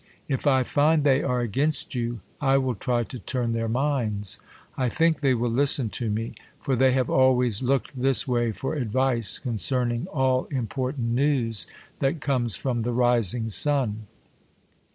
[0.27, 4.39] If I find they are against vou, I will try to turn their minds.
[4.75, 8.73] I think they will listen to me, for they have always looked this way for
[8.73, 11.67] advice, concerning all important news
[11.99, 14.07] that comes from the rising sun.